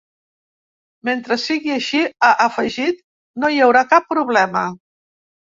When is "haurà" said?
3.67-3.85